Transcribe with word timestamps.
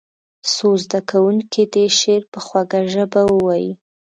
څو 0.53 0.67
زده 0.83 0.99
کوونکي 1.09 1.61
دې 1.73 1.85
شعر 1.99 2.21
په 2.31 2.39
خوږه 2.45 2.81
ژبه 2.93 3.21
ووایي. 3.27 3.71